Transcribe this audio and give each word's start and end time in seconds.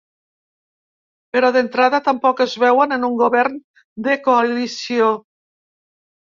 Però 1.35 1.51
d’entrada 1.57 1.99
tampoc 2.07 2.41
es 2.45 2.55
veuen 2.63 2.95
en 2.97 3.05
un 3.09 3.19
govern 3.21 3.61
de 4.09 4.17
coalició. 4.29 5.13